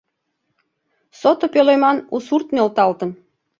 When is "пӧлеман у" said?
1.53-2.17